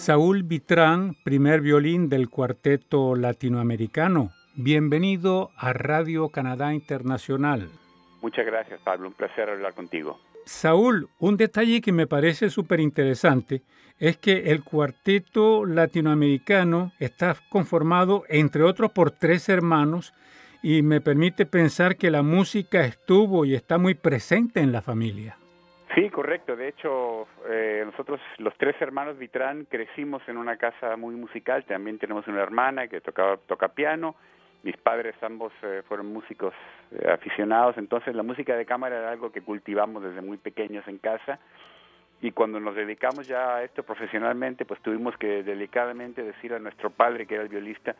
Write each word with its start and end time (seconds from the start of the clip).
Saúl 0.00 0.44
Vitrán, 0.44 1.14
primer 1.24 1.60
violín 1.60 2.08
del 2.08 2.30
cuarteto 2.30 3.14
latinoamericano. 3.14 4.30
Bienvenido 4.54 5.50
a 5.58 5.74
Radio 5.74 6.30
Canadá 6.30 6.72
Internacional. 6.72 7.68
Muchas 8.22 8.46
gracias, 8.46 8.80
Pablo. 8.80 9.08
Un 9.08 9.14
placer 9.14 9.50
hablar 9.50 9.74
contigo. 9.74 10.18
Saúl, 10.46 11.10
un 11.18 11.36
detalle 11.36 11.82
que 11.82 11.92
me 11.92 12.06
parece 12.06 12.48
súper 12.48 12.80
interesante 12.80 13.60
es 13.98 14.16
que 14.16 14.50
el 14.50 14.64
cuarteto 14.64 15.66
latinoamericano 15.66 16.92
está 16.98 17.36
conformado, 17.50 18.24
entre 18.30 18.62
otros, 18.62 18.92
por 18.92 19.10
tres 19.10 19.50
hermanos 19.50 20.14
y 20.62 20.80
me 20.80 21.02
permite 21.02 21.44
pensar 21.44 21.96
que 21.96 22.10
la 22.10 22.22
música 22.22 22.86
estuvo 22.86 23.44
y 23.44 23.54
está 23.54 23.76
muy 23.76 23.92
presente 23.92 24.60
en 24.60 24.72
la 24.72 24.80
familia. 24.80 25.36
Sí, 25.94 26.08
correcto. 26.10 26.54
De 26.54 26.68
hecho, 26.68 27.26
eh, 27.48 27.82
nosotros 27.84 28.20
los 28.38 28.56
tres 28.56 28.80
hermanos 28.80 29.18
Vitrán 29.18 29.64
crecimos 29.64 30.22
en 30.28 30.36
una 30.36 30.56
casa 30.56 30.96
muy 30.96 31.16
musical. 31.16 31.64
También 31.64 31.98
tenemos 31.98 32.26
una 32.28 32.42
hermana 32.42 32.86
que 32.86 33.00
tocaba 33.00 33.38
toca 33.38 33.68
piano. 33.68 34.14
Mis 34.62 34.76
padres 34.76 35.16
ambos 35.22 35.52
eh, 35.62 35.82
fueron 35.88 36.12
músicos 36.12 36.54
eh, 36.92 37.10
aficionados. 37.10 37.76
Entonces, 37.76 38.14
la 38.14 38.22
música 38.22 38.56
de 38.56 38.66
cámara 38.66 38.98
era 38.98 39.10
algo 39.10 39.32
que 39.32 39.42
cultivamos 39.42 40.02
desde 40.02 40.20
muy 40.20 40.36
pequeños 40.36 40.86
en 40.86 40.98
casa. 40.98 41.40
Y 42.20 42.32
cuando 42.32 42.60
nos 42.60 42.76
dedicamos 42.76 43.26
ya 43.26 43.56
a 43.56 43.64
esto 43.64 43.82
profesionalmente, 43.82 44.66
pues 44.66 44.80
tuvimos 44.82 45.16
que 45.16 45.42
delicadamente 45.42 46.22
decir 46.22 46.52
a 46.52 46.58
nuestro 46.58 46.90
padre, 46.90 47.26
que 47.26 47.34
era 47.34 47.42
el 47.42 47.48
violista, 47.48 47.96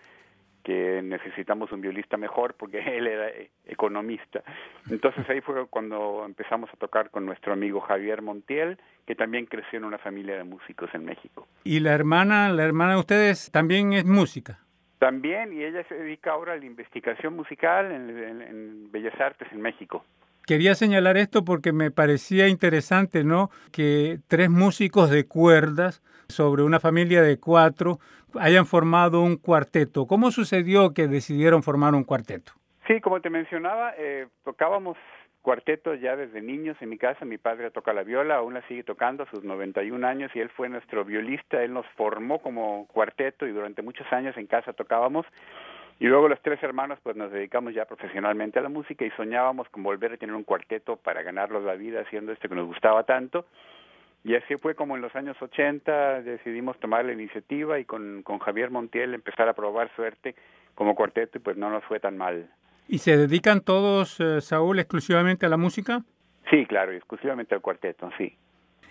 que 0.71 1.03
necesitamos 1.03 1.73
un 1.73 1.81
violista 1.81 2.17
mejor 2.17 2.55
porque 2.55 2.79
él 2.97 3.09
era 3.09 3.29
economista. 3.67 4.45
Entonces 4.89 5.29
ahí 5.29 5.41
fue 5.41 5.67
cuando 5.67 6.23
empezamos 6.25 6.71
a 6.73 6.77
tocar 6.77 7.11
con 7.11 7.27
nuestro 7.27 7.53
amigo 7.53 7.81
Javier 7.81 8.23
Montiel, 8.23 8.79
que 9.05 9.17
también 9.17 9.47
creció 9.47 9.81
en 9.81 9.85
una 9.85 9.99
familia 9.99 10.37
de 10.37 10.45
músicos 10.45 10.89
en 10.95 11.05
México. 11.05 11.49
¿Y 11.65 11.81
la 11.81 11.93
hermana, 11.93 12.51
la 12.51 12.63
hermana 12.63 12.93
de 12.93 13.01
ustedes 13.01 13.51
también 13.51 13.93
es 13.95 14.05
música? 14.05 14.61
También, 15.01 15.53
y 15.53 15.65
ella 15.65 15.83
se 15.89 15.95
dedica 15.97 16.33
ahora 16.33 16.53
a 16.53 16.57
la 16.57 16.67
investigación 16.67 17.35
musical 17.35 17.91
en, 17.91 18.43
en 18.43 18.93
Bellas 18.93 19.19
Artes 19.21 19.49
en 19.51 19.61
México. 19.61 20.05
Quería 20.47 20.77
señalar 20.77 21.17
esto 21.17 21.45
porque 21.45 21.73
me 21.73 21.91
parecía 21.91 22.47
interesante, 22.47 23.25
¿no? 23.25 23.51
Que 23.73 24.21
tres 24.29 24.51
músicos 24.51 25.11
de 25.11 25.27
cuerdas 25.27 26.01
sobre 26.31 26.63
una 26.63 26.81
familia 26.81 27.23
de 27.23 27.39
cuatro 27.39 27.99
hayan 28.39 28.67
formado 28.67 29.23
un 29.23 29.37
cuarteto. 29.37 30.07
¿Cómo 30.07 30.31
sucedió 30.31 30.95
que 30.95 31.09
decidieron 31.09 31.63
formar 31.63 31.95
un 31.95 32.05
cuarteto? 32.05 32.53
Sí, 32.87 33.01
como 33.01 33.21
te 33.21 33.31
mencionaba, 33.31 33.95
eh, 33.99 34.27
tocábamos 34.45 34.97
cuartetos 35.43 36.01
ya 36.01 36.17
desde 36.17 36.41
niños 36.41 36.77
en 36.81 36.89
mi 36.89 36.99
casa. 36.99 37.25
Mi 37.25 37.39
padre 37.39 37.71
toca 37.71 37.93
la 37.93 38.03
viola, 38.03 38.37
aún 38.37 38.55
la 38.55 38.67
sigue 38.69 38.85
tocando 38.85 39.23
a 39.23 39.31
sus 39.31 39.45
91 39.45 40.07
años 40.07 40.31
y 40.35 40.41
él 40.41 40.51
fue 40.51 40.69
nuestro 40.69 41.05
violista. 41.05 41.63
Él 41.63 41.73
nos 41.73 41.87
formó 41.97 42.41
como 42.41 42.87
cuarteto 42.89 43.47
y 43.47 43.53
durante 43.53 43.83
muchos 43.83 44.07
años 44.13 44.37
en 44.37 44.47
casa 44.47 44.73
tocábamos. 44.73 45.27
Y 45.99 46.07
luego 46.07 46.29
los 46.29 46.41
tres 46.41 46.63
hermanos 46.63 46.99
pues 47.03 47.15
nos 47.15 47.31
dedicamos 47.31 47.75
ya 47.75 47.85
profesionalmente 47.85 48.59
a 48.59 48.63
la 48.63 48.71
música 48.71 49.05
y 49.05 49.11
soñábamos 49.11 49.69
con 49.69 49.83
volver 49.83 50.13
a 50.13 50.17
tener 50.17 50.35
un 50.35 50.45
cuarteto 50.45 50.97
para 50.97 51.23
ganarnos 51.23 51.63
la 51.63 51.75
vida 51.75 52.01
haciendo 52.01 52.33
esto 52.33 52.49
que 52.49 52.55
nos 52.55 52.67
gustaba 52.67 53.05
tanto. 53.05 53.45
Y 54.23 54.35
así 54.35 54.57
fue 54.57 54.75
como 54.75 54.97
en 54.97 55.03
los 55.03 55.15
años 55.17 55.37
80 55.41 56.23
decidimos 56.23 56.79
tomar 56.79 57.05
la 57.05 57.13
iniciativa 57.13 57.79
y 57.79 57.85
con, 57.85 58.23
con 58.23 58.39
Javier 58.39 58.71
Montiel 58.71 59.15
empezar 59.15 59.49
a 59.49 59.55
probar 59.55 59.91
suerte 59.97 60.35
como 60.75 60.95
cuarteto 60.95 61.39
y 61.39 61.41
pues 61.41 61.57
no 61.57 61.71
nos 61.71 61.85
fue 61.85 62.01
tan 62.01 62.19
mal. 62.19 62.51
¿Y 62.87 62.99
se 62.99 63.17
dedican 63.17 63.61
todos, 63.61 64.21
eh, 64.21 64.41
Saúl, 64.41 64.79
exclusivamente 64.79 65.47
a 65.47 65.49
la 65.49 65.57
música? 65.57 66.03
Sí, 66.51 66.67
claro, 66.67 66.93
exclusivamente 66.93 67.55
al 67.55 67.61
cuarteto, 67.61 68.11
sí. 68.19 68.37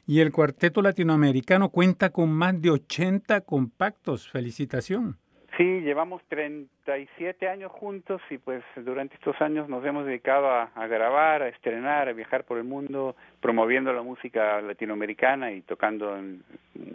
Y 0.07 0.21
el 0.21 0.31
cuarteto 0.31 0.81
latinoamericano 0.81 1.69
cuenta 1.69 2.09
con 2.09 2.31
más 2.31 2.59
de 2.59 2.71
80 2.71 3.41
compactos. 3.41 4.27
Felicitación. 4.31 5.17
Sí, 5.59 5.81
llevamos 5.81 6.21
37 6.29 7.49
años 7.49 7.69
juntos 7.73 8.21
y 8.29 8.37
pues 8.37 8.63
durante 8.77 9.15
estos 9.15 9.35
años 9.41 9.67
nos 9.67 9.83
hemos 9.83 10.05
dedicado 10.05 10.49
a, 10.49 10.87
grabar, 10.87 11.41
a 11.41 11.49
estrenar, 11.49 12.07
a 12.07 12.13
viajar 12.13 12.45
por 12.45 12.59
el 12.59 12.63
mundo, 12.63 13.17
promoviendo 13.41 13.91
la 13.91 14.01
música 14.01 14.61
latinoamericana 14.61 15.51
y 15.51 15.59
tocando 15.63 16.15
en 16.15 16.45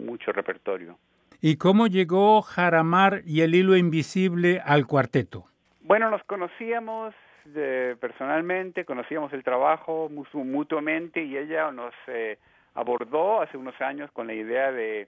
mucho 0.03 0.31
repertorio. 0.31 0.97
¿Y 1.41 1.57
cómo 1.57 1.85
llegó 1.85 2.41
Jaramar 2.41 3.21
y 3.23 3.41
el 3.41 3.53
hilo 3.53 3.77
invisible 3.77 4.59
al 4.65 4.87
cuarteto? 4.87 5.45
Bueno, 5.81 6.09
nos 6.09 6.23
conocíamos 6.23 7.13
de, 7.43 7.95
personalmente, 8.01 8.83
conocíamos 8.83 9.31
el 9.33 9.43
trabajo 9.43 10.09
mutuamente 10.33 11.23
y 11.23 11.37
ella 11.37 11.71
nos 11.71 11.93
eh, 12.07 12.39
abordó 12.73 13.43
hace 13.43 13.57
unos 13.57 13.79
años 13.79 14.09
con 14.11 14.25
la 14.25 14.33
idea 14.33 14.71
de 14.71 15.07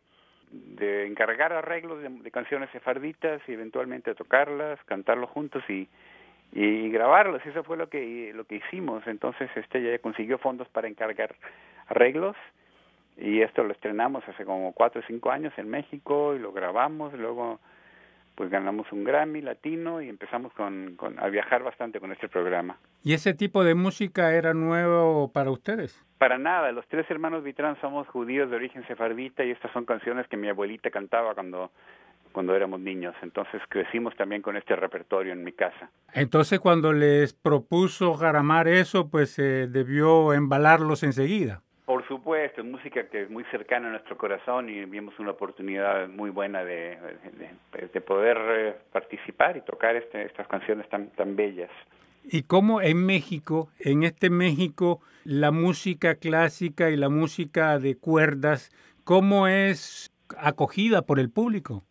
de 0.51 1.05
encargar 1.07 1.53
arreglos 1.53 2.01
de, 2.01 2.31
canciones 2.31 2.69
sefarditas 2.71 3.41
y 3.47 3.53
eventualmente 3.53 4.15
tocarlas, 4.15 4.79
cantarlos 4.85 5.29
juntos 5.29 5.63
y, 5.69 5.87
y 6.53 6.89
grabarlos. 6.89 7.45
Eso 7.45 7.63
fue 7.63 7.77
lo 7.77 7.89
que 7.89 8.31
lo 8.33 8.45
que 8.45 8.55
hicimos. 8.55 9.05
Entonces 9.07 9.49
este 9.55 9.81
ya 9.81 9.99
consiguió 9.99 10.37
fondos 10.37 10.67
para 10.69 10.87
encargar 10.87 11.35
arreglos 11.87 12.35
y 13.17 13.41
esto 13.41 13.63
lo 13.63 13.71
estrenamos 13.73 14.27
hace 14.27 14.45
como 14.45 14.71
cuatro 14.73 15.01
o 15.01 15.03
cinco 15.07 15.31
años 15.31 15.53
en 15.57 15.69
México 15.69 16.35
y 16.35 16.39
lo 16.39 16.53
grabamos. 16.53 17.13
Luego 17.13 17.59
pues 18.37 18.51
ganamos 18.51 18.85
un 18.91 19.03
Grammy 19.03 19.41
latino 19.41 19.99
y 19.99 20.09
empezamos 20.09 20.53
con, 20.53 20.95
con, 20.95 21.19
a 21.19 21.27
viajar 21.27 21.63
bastante 21.63 21.99
con 21.99 22.11
este 22.11 22.29
programa. 22.29 22.77
¿Y 23.03 23.13
ese 23.13 23.33
tipo 23.33 23.63
de 23.63 23.73
música 23.73 24.31
era 24.31 24.53
nuevo 24.53 25.31
para 25.33 25.49
ustedes? 25.49 26.05
Para 26.19 26.37
nada, 26.37 26.71
los 26.71 26.87
tres 26.87 27.09
hermanos 27.09 27.43
Vitrán 27.43 27.81
somos 27.81 28.07
judíos 28.09 28.51
de 28.51 28.55
origen 28.55 28.85
sefardita 28.85 29.43
y 29.43 29.49
estas 29.49 29.71
son 29.71 29.85
canciones 29.85 30.27
que 30.27 30.37
mi 30.37 30.49
abuelita 30.49 30.91
cantaba 30.91 31.33
cuando 31.33 31.71
cuando 32.31 32.55
éramos 32.55 32.79
niños, 32.79 33.15
entonces 33.23 33.59
crecimos 33.67 34.15
también 34.15 34.43
con 34.43 34.55
este 34.55 34.75
repertorio 34.75 35.33
en 35.33 35.43
mi 35.43 35.53
casa. 35.53 35.89
Entonces 36.13 36.59
cuando 36.59 36.93
les 36.93 37.33
propuso 37.33 38.13
Jaramar 38.13 38.67
eso, 38.67 39.09
pues 39.09 39.31
se 39.31 39.65
debió 39.65 40.33
embalarlos 40.33 41.01
enseguida. 41.01 41.63
Por 41.87 42.05
supuesto, 42.05 42.59
es 42.59 42.67
música 42.67 43.07
que 43.07 43.21
es 43.21 43.29
muy 43.29 43.45
cercana 43.45 43.87
a 43.87 43.91
nuestro 43.91 44.17
corazón 44.17 44.67
y 44.69 44.83
vimos 44.83 45.17
una 45.19 45.31
oportunidad 45.31 46.09
muy 46.09 46.31
buena 46.31 46.65
de, 46.65 46.97
de, 47.93 48.01
poder 48.01 48.37
eh, 48.37 48.75
participar 48.91 49.55
y 49.55 49.61
tocar 49.61 49.95
este, 49.95 50.25
estas 50.25 50.49
canciones 50.49 50.89
tan, 50.89 51.11
tan 51.11 51.37
bellas. 51.37 51.71
¿Y 52.25 52.43
cómo 52.43 52.81
en 52.81 53.05
México, 53.05 53.69
en 53.79 54.03
este 54.03 54.29
México, 54.29 54.99
la 55.23 55.51
música 55.51 56.15
clásica 56.15 56.89
y 56.89 56.97
la 56.97 57.07
música 57.07 57.79
de 57.79 57.97
cuerdas, 57.97 58.69
cómo 59.05 59.47
es 59.47 60.13
acogida 60.37 61.03
por 61.03 61.19
el 61.19 61.31
público? 61.31 61.85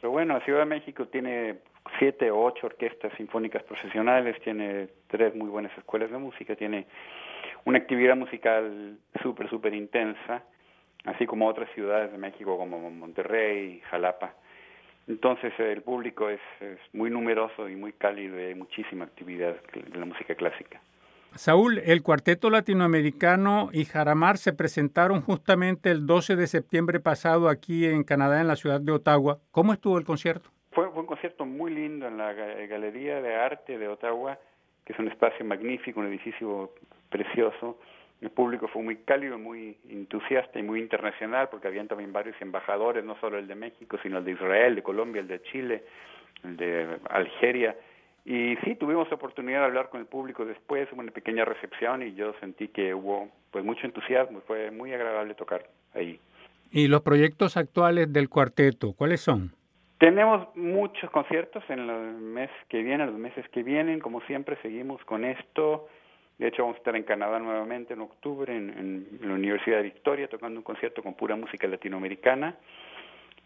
Pero 0.00 0.12
bueno, 0.12 0.32
la 0.32 0.44
Ciudad 0.46 0.60
de 0.60 0.64
México 0.64 1.08
tiene 1.08 1.58
siete 1.98 2.30
o 2.30 2.42
ocho 2.42 2.68
orquestas 2.68 3.12
sinfónicas 3.18 3.62
profesionales, 3.64 4.40
tiene 4.42 4.88
tres 5.08 5.34
muy 5.34 5.50
buenas 5.50 5.76
escuelas 5.76 6.10
de 6.10 6.16
música, 6.16 6.56
tiene 6.56 6.86
una 7.66 7.78
actividad 7.78 8.16
musical 8.16 8.96
súper, 9.22 9.50
súper 9.50 9.74
intensa, 9.74 10.44
así 11.04 11.26
como 11.26 11.48
otras 11.48 11.68
ciudades 11.74 12.12
de 12.12 12.16
México 12.16 12.56
como 12.56 12.90
Monterrey, 12.90 13.80
Jalapa. 13.90 14.34
Entonces 15.08 15.52
el 15.58 15.82
público 15.82 16.30
es, 16.30 16.40
muy 16.92 17.10
numeroso 17.10 17.68
y 17.68 17.76
muy 17.76 17.92
cálido 17.92 18.40
y 18.40 18.44
hay 18.44 18.54
muchísima 18.54 19.04
actividad 19.04 19.56
de 19.72 19.98
la 19.98 20.06
música 20.06 20.34
clásica. 20.36 20.80
Saúl, 21.34 21.78
el 21.78 22.02
cuarteto 22.02 22.50
latinoamericano 22.50 23.68
y 23.72 23.84
Jaramar 23.84 24.38
se 24.38 24.52
presentaron 24.52 25.20
justamente 25.20 25.90
el 25.90 26.06
12 26.06 26.36
de 26.36 26.46
septiembre 26.46 27.00
pasado 27.00 27.48
aquí 27.48 27.84
en 27.84 28.04
Canadá, 28.04 28.40
en 28.40 28.46
la 28.46 28.56
ciudad 28.56 28.80
de 28.80 28.92
Ottawa. 28.92 29.38
¿Cómo 29.50 29.72
estuvo 29.72 29.98
el 29.98 30.04
concierto? 30.04 30.50
Fue, 30.70 30.88
fue 30.90 31.00
un 31.00 31.06
concierto 31.06 31.44
muy 31.44 31.74
lindo 31.74 32.06
en 32.06 32.16
la 32.16 32.32
Galería 32.32 33.20
de 33.20 33.34
Arte 33.34 33.76
de 33.76 33.88
Ottawa, 33.88 34.38
que 34.84 34.92
es 34.92 34.98
un 34.98 35.08
espacio 35.08 35.44
magnífico, 35.44 36.00
un 36.00 36.06
edificio 36.06 36.72
precioso. 37.08 37.78
El 38.20 38.30
público 38.30 38.68
fue 38.68 38.82
muy 38.82 38.96
cálido, 38.96 39.38
muy 39.38 39.76
entusiasta 39.90 40.58
y 40.58 40.62
muy 40.62 40.80
internacional, 40.80 41.48
porque 41.50 41.68
habían 41.68 41.88
también 41.88 42.12
varios 42.12 42.40
embajadores, 42.40 43.04
no 43.04 43.16
solo 43.20 43.38
el 43.38 43.46
de 43.46 43.54
México, 43.54 43.98
sino 44.02 44.18
el 44.18 44.24
de 44.24 44.32
Israel, 44.32 44.74
de 44.74 44.82
Colombia, 44.82 45.20
el 45.20 45.28
de 45.28 45.42
Chile, 45.42 45.84
el 46.44 46.56
de 46.56 46.98
Algeria. 47.10 47.76
Y 48.24 48.56
sí, 48.64 48.74
tuvimos 48.74 49.12
oportunidad 49.12 49.60
de 49.60 49.66
hablar 49.66 49.88
con 49.90 50.00
el 50.00 50.06
público 50.06 50.44
después, 50.44 50.88
hubo 50.92 51.00
una 51.00 51.12
pequeña 51.12 51.44
recepción 51.44 52.02
y 52.02 52.14
yo 52.14 52.34
sentí 52.40 52.68
que 52.68 52.94
hubo 52.94 53.28
pues 53.50 53.64
mucho 53.64 53.86
entusiasmo, 53.86 54.40
fue 54.46 54.70
muy 54.70 54.92
agradable 54.92 55.34
tocar 55.34 55.66
ahí. 55.94 56.18
¿Y 56.72 56.88
los 56.88 57.02
proyectos 57.02 57.56
actuales 57.56 58.12
del 58.12 58.28
cuarteto, 58.28 58.94
cuáles 58.94 59.20
son? 59.20 59.52
Tenemos 59.98 60.54
muchos 60.56 61.08
conciertos 61.10 61.62
en 61.68 61.86
los 61.86 62.20
meses 62.20 62.56
que 62.68 62.82
vienen, 62.82 63.06
los 63.06 63.18
meses 63.18 63.48
que 63.50 63.62
vienen, 63.62 64.00
como 64.00 64.20
siempre 64.22 64.56
seguimos 64.60 65.02
con 65.04 65.24
esto. 65.24 65.88
De 66.38 66.48
hecho, 66.48 66.62
vamos 66.62 66.76
a 66.76 66.78
estar 66.78 66.96
en 66.96 67.04
Canadá 67.04 67.38
nuevamente 67.38 67.94
en 67.94 68.02
octubre, 68.02 68.54
en, 68.54 69.06
la 69.22 69.34
Universidad 69.34 69.78
de 69.78 69.84
Victoria, 69.84 70.28
tocando 70.28 70.60
un 70.60 70.64
concierto 70.64 71.02
con 71.02 71.14
pura 71.14 71.34
música 71.34 71.66
latinoamericana. 71.66 72.56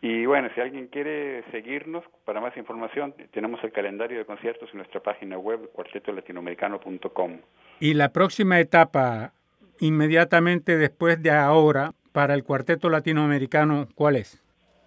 Y 0.03 0.27
bueno, 0.27 0.49
si 0.55 0.61
alguien 0.61 0.89
quiere 0.89 1.45
seguirnos 1.53 2.03
para 2.25 2.41
más 2.41 2.57
información, 2.57 3.15
tenemos 3.33 3.63
el 3.63 3.71
calendario 3.71 4.19
de 4.19 4.25
conciertos 4.25 4.71
en 4.73 4.79
nuestra 4.79 5.01
página 5.01 5.39
web, 5.39 5.71
cuartetolatinoamericano.com. 5.73 7.39
Y 7.81 7.95
la 7.95 8.09
próxima 8.09 8.59
etapa, 8.59 9.35
inmediatamente 9.79 10.77
después 10.77 11.23
de 11.23 11.31
ahora, 11.31 11.93
para 12.13 12.35
el 12.35 12.43
cuarteto 12.43 12.89
latinoamericano, 12.89 13.87
¿cuál 13.95 14.17
es? 14.17 14.43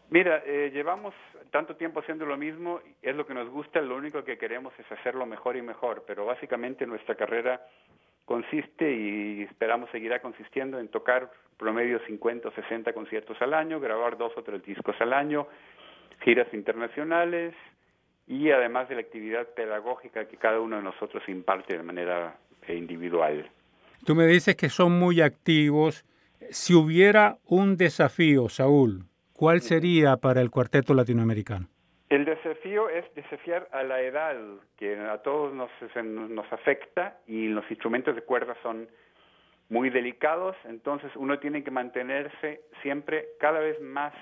Mira, 0.09 0.43
eh, 0.45 0.71
llevamos 0.73 1.13
tanto 1.51 1.75
tiempo 1.75 1.99
haciendo 1.99 2.25
lo 2.25 2.35
mismo, 2.35 2.81
es 3.01 3.15
lo 3.15 3.27
que 3.27 3.35
nos 3.35 3.47
gusta, 3.47 3.79
lo 3.79 3.95
único 3.95 4.23
que 4.23 4.39
queremos 4.39 4.73
es 4.79 4.91
hacerlo 4.91 5.27
mejor 5.27 5.55
y 5.55 5.61
mejor, 5.61 6.03
pero 6.07 6.25
básicamente 6.25 6.87
nuestra 6.87 7.13
carrera 7.13 7.61
consiste 8.25 8.91
y 8.91 9.43
esperamos 9.43 9.89
seguirá 9.91 10.21
consistiendo 10.21 10.79
en 10.79 10.87
tocar 10.87 11.31
promedio 11.57 11.99
50 12.05 12.49
o 12.49 12.51
60 12.51 12.93
conciertos 12.93 13.37
al 13.41 13.53
año, 13.53 13.79
grabar 13.79 14.17
dos 14.17 14.31
o 14.37 14.43
tres 14.43 14.63
discos 14.63 14.95
al 14.99 15.13
año, 15.13 15.47
giras 16.21 16.47
internacionales 16.53 17.53
y 18.27 18.51
además 18.51 18.89
de 18.89 18.95
la 18.95 19.01
actividad 19.01 19.47
pedagógica 19.49 20.25
que 20.27 20.37
cada 20.37 20.59
uno 20.59 20.77
de 20.77 20.83
nosotros 20.83 21.23
imparte 21.27 21.77
de 21.77 21.83
manera 21.83 22.37
eh, 22.67 22.75
individual. 22.75 23.49
Tú 24.05 24.15
me 24.15 24.25
dices 24.25 24.55
que 24.55 24.69
son 24.69 24.97
muy 24.97 25.21
activos. 25.21 26.05
Si 26.49 26.73
hubiera 26.73 27.37
un 27.45 27.77
desafío, 27.77 28.49
Saúl, 28.49 29.05
¿cuál 29.33 29.61
sería 29.61 30.17
para 30.17 30.41
el 30.41 30.49
cuarteto 30.49 30.93
latinoamericano? 30.93 31.67
El 32.13 32.25
desafío 32.25 32.89
es 32.89 33.11
desafiar 33.15 33.67
a 33.71 33.81
la 33.81 33.99
edad, 34.01 34.35
que 34.77 34.95
a 34.95 35.17
todos 35.23 35.51
nos, 35.51 35.71
nos 35.95 36.53
afecta 36.53 37.17
y 37.25 37.47
los 37.47 37.67
instrumentos 37.71 38.13
de 38.13 38.21
cuerda 38.21 38.55
son 38.61 38.87
muy 39.69 39.89
delicados, 39.89 40.55
entonces 40.65 41.09
uno 41.15 41.39
tiene 41.39 41.63
que 41.63 41.71
mantenerse 41.71 42.61
siempre 42.83 43.29
cada 43.39 43.59
vez 43.61 43.81
más 43.81 44.13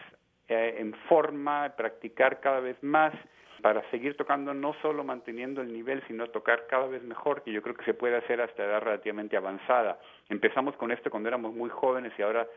eh, 0.47 0.75
en 0.77 0.93
forma, 1.09 1.73
practicar 1.75 2.39
cada 2.39 2.61
vez 2.61 2.81
más 2.81 3.13
para 3.61 3.83
seguir 3.91 4.15
tocando 4.15 4.53
no 4.53 4.73
solo 4.81 5.03
manteniendo 5.03 5.61
el 5.61 5.73
nivel, 5.73 6.01
sino 6.07 6.27
tocar 6.27 6.67
cada 6.67 6.87
vez 6.87 7.03
mejor, 7.03 7.43
que 7.43 7.51
yo 7.51 7.61
creo 7.61 7.75
que 7.75 7.83
se 7.83 7.93
puede 7.93 8.15
hacer 8.15 8.39
hasta 8.39 8.63
edad 8.63 8.79
relativamente 8.79 9.35
avanzada. 9.35 9.99
Empezamos 10.29 10.77
con 10.77 10.93
esto 10.93 11.11
cuando 11.11 11.27
éramos 11.27 11.53
muy 11.53 11.69
jóvenes 11.69 12.13
y 12.17 12.21
ahora 12.21 12.47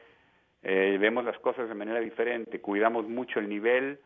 eh, 0.62 0.96
vemos 1.00 1.24
las 1.24 1.40
cosas 1.40 1.68
de 1.68 1.74
manera 1.74 1.98
diferente, 1.98 2.60
cuidamos 2.60 3.08
mucho 3.08 3.40
el 3.40 3.48
nivel 3.48 3.98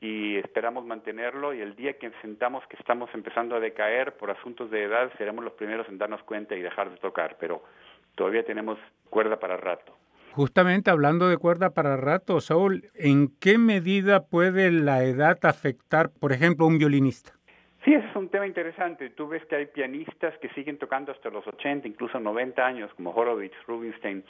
y 0.00 0.36
esperamos 0.36 0.84
mantenerlo 0.84 1.52
y 1.52 1.60
el 1.60 1.74
día 1.74 1.98
que 1.98 2.10
sentamos 2.22 2.64
que 2.68 2.76
estamos 2.76 3.10
empezando 3.14 3.56
a 3.56 3.60
decaer 3.60 4.16
por 4.16 4.30
asuntos 4.30 4.70
de 4.70 4.84
edad, 4.84 5.10
seremos 5.18 5.44
los 5.44 5.54
primeros 5.54 5.88
en 5.88 5.98
darnos 5.98 6.22
cuenta 6.22 6.54
y 6.54 6.62
dejar 6.62 6.90
de 6.90 6.96
tocar, 6.98 7.36
pero 7.40 7.62
todavía 8.14 8.44
tenemos 8.44 8.78
cuerda 9.10 9.40
para 9.40 9.56
rato. 9.56 9.96
Justamente 10.32 10.90
hablando 10.90 11.28
de 11.28 11.36
cuerda 11.36 11.70
para 11.70 11.96
rato, 11.96 12.40
Saúl, 12.40 12.84
¿en 12.94 13.28
qué 13.40 13.58
medida 13.58 14.26
puede 14.26 14.70
la 14.70 15.02
edad 15.02 15.38
afectar, 15.42 16.10
por 16.20 16.32
ejemplo, 16.32 16.64
a 16.64 16.68
un 16.68 16.78
violinista? 16.78 17.32
Sí, 17.84 17.94
ese 17.94 18.06
es 18.06 18.16
un 18.16 18.28
tema 18.28 18.46
interesante. 18.46 19.10
Tú 19.10 19.26
ves 19.26 19.44
que 19.46 19.56
hay 19.56 19.66
pianistas 19.66 20.36
que 20.38 20.48
siguen 20.50 20.78
tocando 20.78 21.10
hasta 21.10 21.30
los 21.30 21.46
80, 21.46 21.88
incluso 21.88 22.20
90 22.20 22.64
años, 22.64 22.92
como 22.94 23.10
Horowitz, 23.10 23.54
Rubinstein. 23.66 24.22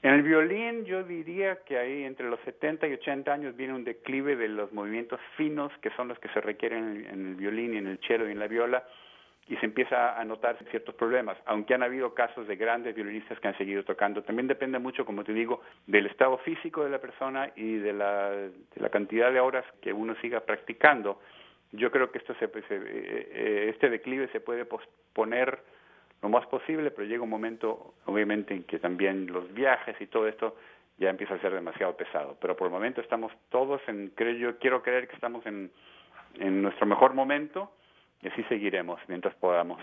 En 0.00 0.14
el 0.14 0.22
violín 0.22 0.84
yo 0.84 1.02
diría 1.02 1.56
que 1.64 1.76
ahí 1.76 2.04
entre 2.04 2.28
los 2.28 2.38
70 2.40 2.86
y 2.86 2.92
80 2.94 3.32
años 3.32 3.56
viene 3.56 3.74
un 3.74 3.82
declive 3.82 4.36
de 4.36 4.48
los 4.48 4.72
movimientos 4.72 5.18
finos, 5.36 5.72
que 5.82 5.90
son 5.90 6.06
los 6.06 6.18
que 6.20 6.28
se 6.28 6.40
requieren 6.40 7.04
en 7.10 7.26
el 7.28 7.34
violín 7.34 7.74
y 7.74 7.78
en 7.78 7.88
el 7.88 7.98
cello 8.06 8.28
y 8.28 8.32
en 8.32 8.38
la 8.38 8.46
viola, 8.46 8.84
y 9.48 9.56
se 9.56 9.66
empieza 9.66 10.20
a 10.20 10.24
notar 10.24 10.56
ciertos 10.70 10.94
problemas, 10.94 11.36
aunque 11.46 11.74
han 11.74 11.82
habido 11.82 12.14
casos 12.14 12.46
de 12.46 12.54
grandes 12.54 12.94
violinistas 12.94 13.40
que 13.40 13.48
han 13.48 13.56
seguido 13.58 13.82
tocando. 13.82 14.22
También 14.22 14.46
depende 14.46 14.78
mucho, 14.78 15.04
como 15.04 15.24
te 15.24 15.32
digo, 15.32 15.62
del 15.86 16.06
estado 16.06 16.38
físico 16.38 16.84
de 16.84 16.90
la 16.90 17.00
persona 17.00 17.50
y 17.56 17.78
de 17.78 17.92
la, 17.92 18.30
de 18.30 18.52
la 18.76 18.90
cantidad 18.90 19.32
de 19.32 19.40
horas 19.40 19.64
que 19.80 19.92
uno 19.92 20.14
siga 20.20 20.40
practicando. 20.40 21.20
Yo 21.72 21.90
creo 21.90 22.12
que 22.12 22.18
esto 22.18 22.34
se, 22.34 22.46
se, 22.46 22.76
eh, 22.76 23.28
eh, 23.32 23.70
este 23.74 23.90
declive 23.90 24.28
se 24.28 24.40
puede 24.40 24.64
posponer 24.64 25.58
lo 26.22 26.28
más 26.28 26.46
posible, 26.46 26.90
pero 26.90 27.06
llega 27.06 27.22
un 27.22 27.30
momento, 27.30 27.94
obviamente, 28.06 28.54
en 28.54 28.64
que 28.64 28.78
también 28.78 29.26
los 29.26 29.52
viajes 29.52 29.96
y 30.00 30.06
todo 30.06 30.26
esto 30.26 30.56
ya 30.98 31.10
empieza 31.10 31.34
a 31.34 31.40
ser 31.40 31.54
demasiado 31.54 31.96
pesado. 31.96 32.36
Pero 32.40 32.56
por 32.56 32.66
el 32.66 32.72
momento 32.72 33.00
estamos 33.00 33.32
todos 33.50 33.80
en, 33.86 34.12
creo 34.14 34.32
yo, 34.32 34.58
quiero 34.58 34.82
creer 34.82 35.06
que 35.08 35.14
estamos 35.14 35.46
en, 35.46 35.70
en 36.38 36.62
nuestro 36.62 36.86
mejor 36.86 37.14
momento 37.14 37.70
y 38.22 38.28
así 38.28 38.42
seguiremos 38.44 39.00
mientras 39.08 39.34
podamos. 39.36 39.80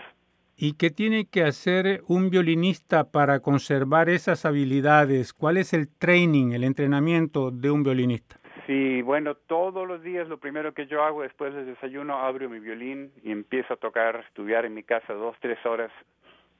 ¿Y 0.58 0.74
qué 0.74 0.90
tiene 0.90 1.26
que 1.26 1.42
hacer 1.42 2.00
un 2.08 2.30
violinista 2.30 3.10
para 3.10 3.40
conservar 3.40 4.08
esas 4.08 4.46
habilidades? 4.46 5.34
¿Cuál 5.34 5.58
es 5.58 5.74
el 5.74 5.88
training, 5.88 6.52
el 6.52 6.64
entrenamiento 6.64 7.50
de 7.50 7.70
un 7.70 7.82
violinista? 7.82 8.40
Sí, 8.66 9.02
bueno, 9.02 9.34
todos 9.34 9.86
los 9.86 10.02
días 10.02 10.28
lo 10.28 10.38
primero 10.38 10.72
que 10.72 10.86
yo 10.86 11.04
hago 11.04 11.22
después 11.22 11.54
del 11.54 11.66
desayuno, 11.66 12.18
abro 12.18 12.48
mi 12.48 12.58
violín 12.58 13.12
y 13.22 13.30
empiezo 13.30 13.74
a 13.74 13.76
tocar, 13.76 14.24
estudiar 14.26 14.64
en 14.64 14.74
mi 14.74 14.82
casa 14.82 15.12
dos, 15.12 15.36
tres 15.40 15.58
horas, 15.66 15.92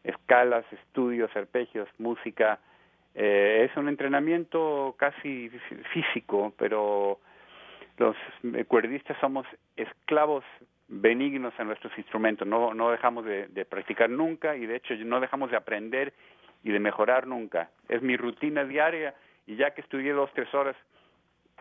escalas, 0.06 0.64
estudios, 0.73 1.35
arpegios, 1.37 1.88
música. 1.99 2.58
Eh, 3.14 3.69
es 3.69 3.76
un 3.76 3.88
entrenamiento 3.88 4.94
casi 4.99 5.50
físico, 5.93 6.55
pero 6.56 7.19
los 7.99 8.17
cuerdistas 8.69 9.17
somos 9.20 9.47
esclavos 9.76 10.44
benignos 10.88 11.53
en 11.58 11.67
nuestros 11.67 11.97
instrumentos, 11.99 12.47
no, 12.47 12.73
no 12.75 12.91
dejamos 12.91 13.25
de, 13.25 13.67
practicar 13.69 14.08
nunca 14.08 14.56
y 14.56 14.67
de 14.67 14.76
hecho 14.76 14.94
no 15.05 15.20
dejamos 15.20 15.50
de 15.50 15.56
aprender 15.56 16.12
y 16.62 16.70
de 16.70 16.79
mejorar 16.79 17.26
nunca. 17.26 17.70
Es 17.88 18.03
mi 18.03 18.17
rutina 18.17 18.64
diaria 18.64 19.14
y 19.47 19.56
ya 19.56 19.73
que 19.73 19.81
estudié 19.81 20.12
dos, 20.12 20.31
tres 20.35 20.53
horas, 20.55 20.76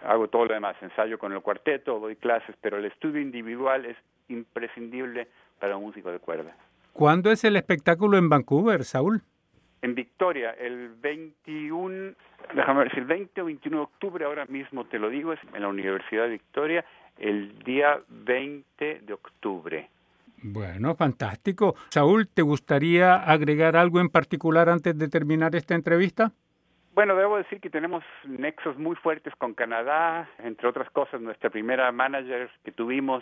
hago 0.04 0.28
todo 0.28 0.46
lo 0.46 0.54
demás, 0.54 0.76
ensayo 0.82 1.18
con 1.18 1.34
el 1.34 1.42
cuarteto, 1.42 2.00
doy 2.00 2.16
clases, 2.16 2.56
pero 2.62 2.78
el 2.78 2.86
estudio 2.86 3.22
individual 3.22 3.86
es 3.86 3.98
imprescindible 4.28 5.28
para 5.60 5.78
un 5.78 5.84
músico 5.86 6.12
de 6.12 6.20
cuerda. 6.20 6.56
¿Cuándo 6.96 7.30
es 7.30 7.44
el 7.44 7.58
espectáculo 7.58 8.18
en 8.18 8.30
Vancouver, 8.30 8.86
Saúl? 8.86 9.22
En 9.82 9.96
Victoria, 9.96 10.52
el 10.52 10.92
21, 11.02 12.14
déjame 12.56 12.80
ver 12.84 12.92
si 12.94 13.00
el 13.00 13.06
20 13.06 13.42
o 13.42 13.46
21 13.46 13.78
de 13.78 13.84
octubre, 13.84 14.24
ahora 14.24 14.46
mismo 14.46 14.86
te 14.86 14.98
lo 14.98 15.10
digo, 15.10 15.34
es 15.34 15.40
en 15.54 15.62
la 15.62 15.68
Universidad 15.68 16.24
de 16.24 16.30
Victoria 16.30 16.86
el 17.18 17.60
día 17.66 18.00
20 18.08 19.02
de 19.02 19.14
octubre. 19.14 19.90
Bueno, 20.42 20.96
fantástico. 20.96 21.76
Saúl, 21.90 22.30
¿te 22.30 22.44
gustaría 22.44 23.16
agregar 23.16 23.76
algo 23.76 24.00
en 24.00 24.08
particular 24.08 24.70
antes 24.70 24.98
de 24.98 25.10
terminar 25.10 25.54
esta 25.54 25.76
entrevista? 25.76 26.32
Bueno, 26.94 27.18
debo 27.18 27.36
decir 27.36 27.60
que 27.60 27.70
tenemos 27.70 28.06
nexos 28.24 28.78
muy 28.78 28.96
fuertes 28.96 29.36
con 29.36 29.54
Canadá, 29.54 30.30
entre 30.40 30.70
otras 30.70 30.90
cosas, 30.92 31.20
nuestra 31.20 31.50
primera 31.50 31.92
manager 31.92 32.50
que 32.64 32.72
tuvimos, 32.72 33.22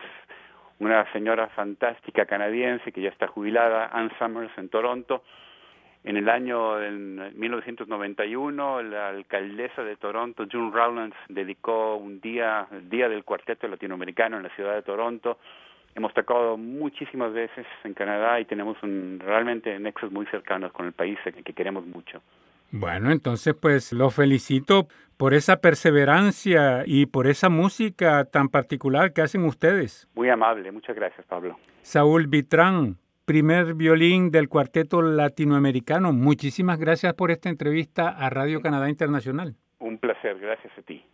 una 0.84 1.12
señora 1.12 1.48
fantástica 1.50 2.26
canadiense 2.26 2.92
que 2.92 3.02
ya 3.02 3.10
está 3.10 3.28
jubilada, 3.28 3.88
Ann 3.88 4.12
Summers 4.20 4.52
en 4.58 4.70
Toronto, 4.70 5.24
en 6.04 6.18
el 6.18 6.28
año 6.28 6.80
1991, 6.80 8.84
la 8.84 9.10
alcaldesa 9.10 9.84
de 9.84 9.96
Toronto, 9.96 10.46
June 10.52 10.72
Rowlands, 10.74 11.16
dedicó 11.30 11.96
un 11.96 12.20
día, 12.20 12.68
el 12.72 12.90
Día 12.90 13.08
del 13.08 13.24
Cuarteto 13.24 13.70
Latinoamericano 13.70 14.36
en 14.36 14.44
la 14.44 14.50
ciudad 14.50 14.76
de 14.76 14.82
Toronto. 14.82 15.38
Hemos 15.96 16.14
tocado 16.14 16.58
muchísimas 16.58 17.32
veces 17.32 17.66
en 17.86 17.94
Canadá 17.94 18.38
y 18.42 18.46
tenemos 18.46 18.76
un, 18.84 19.22
realmente 19.24 19.80
nexos 19.80 20.12
muy 20.12 20.26
cercanos 20.26 20.74
con 20.74 20.88
el 20.88 20.92
país 20.92 21.18
que 21.24 21.54
queremos 21.54 21.86
mucho. 21.86 22.22
Bueno, 22.76 23.12
entonces 23.12 23.54
pues 23.54 23.94
lo 23.94 24.10
felicito 24.10 24.88
por 25.16 25.36
esa 25.36 25.58
perseverancia 25.58 26.82
y 26.88 27.06
por 27.06 27.28
esa 27.28 27.48
música 27.48 28.26
tan 28.26 28.50
particular 28.50 29.14
que 29.14 29.22
hacen 29.22 29.46
ustedes. 29.46 30.10
Muy 30.16 30.28
amable, 30.30 30.72
muchas 30.72 30.96
gracias 30.96 31.24
Pablo. 31.28 31.56
Saúl 31.84 32.26
Vitrán, 32.26 32.98
primer 33.26 33.76
violín 33.76 34.32
del 34.32 34.50
cuarteto 34.50 35.04
latinoamericano. 35.04 36.14
Muchísimas 36.14 36.80
gracias 36.80 37.14
por 37.14 37.30
esta 37.30 37.50
entrevista 37.50 38.10
a 38.10 38.32
Radio 38.32 38.60
Canadá 38.60 38.90
Internacional. 38.90 39.54
Un 39.78 40.00
placer, 40.00 40.40
gracias 40.40 40.74
a 40.76 40.82
ti. 40.82 41.06